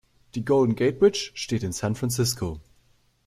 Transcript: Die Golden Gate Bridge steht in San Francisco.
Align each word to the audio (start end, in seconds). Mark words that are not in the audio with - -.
Die 0.33 0.43
Golden 0.43 0.73
Gate 0.73 0.97
Bridge 0.97 1.29
steht 1.35 1.61
in 1.61 1.73
San 1.73 1.93
Francisco. 1.93 2.59